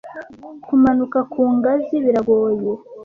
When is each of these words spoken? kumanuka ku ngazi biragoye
kumanuka 0.65 1.19
ku 1.31 1.41
ngazi 1.55 1.95
biragoye 2.03 2.69